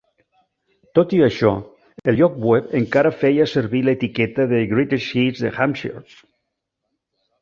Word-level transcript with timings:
Tot 0.99 1.11
i 1.17 1.19
això, 1.25 1.51
el 2.13 2.17
lloc 2.21 2.39
web 2.51 2.73
encara 2.79 3.11
feia 3.19 3.47
servir 3.53 3.83
l'etiqueta 3.91 4.49
de 4.55 4.63
Greatest 4.73 5.15
Hits 5.21 5.45
de 5.47 5.53
Hampshire. 5.59 6.03